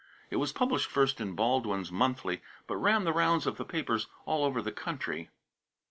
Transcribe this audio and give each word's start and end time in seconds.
It 0.31 0.37
was 0.37 0.51
published 0.51 0.89
first 0.89 1.21
in 1.21 1.35
Baldwin's 1.35 1.91
Monthly, 1.91 2.41
but 2.65 2.77
ran 2.77 3.03
the 3.03 3.13
rounds 3.13 3.45
of 3.45 3.57
the 3.57 3.65
papers 3.65 4.07
all 4.25 4.43
over 4.43 4.59
the 4.59 4.71
country. 4.71 5.29